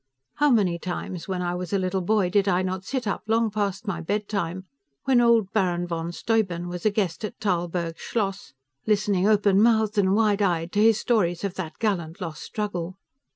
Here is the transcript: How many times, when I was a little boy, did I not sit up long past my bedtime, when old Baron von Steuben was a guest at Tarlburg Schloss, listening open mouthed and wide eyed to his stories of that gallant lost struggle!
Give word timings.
How 0.37 0.49
many 0.49 0.79
times, 0.79 1.27
when 1.27 1.43
I 1.43 1.53
was 1.53 1.71
a 1.73 1.77
little 1.77 2.01
boy, 2.01 2.31
did 2.31 2.47
I 2.47 2.63
not 2.63 2.83
sit 2.83 3.05
up 3.05 3.21
long 3.27 3.51
past 3.51 3.85
my 3.85 4.01
bedtime, 4.01 4.65
when 5.03 5.21
old 5.21 5.51
Baron 5.53 5.85
von 5.85 6.11
Steuben 6.11 6.67
was 6.69 6.87
a 6.87 6.89
guest 6.89 7.23
at 7.23 7.39
Tarlburg 7.39 7.99
Schloss, 7.99 8.53
listening 8.87 9.27
open 9.27 9.61
mouthed 9.61 9.99
and 9.99 10.15
wide 10.15 10.41
eyed 10.41 10.71
to 10.71 10.81
his 10.81 10.99
stories 10.99 11.43
of 11.43 11.53
that 11.53 11.77
gallant 11.77 12.19
lost 12.19 12.41
struggle! 12.41 12.95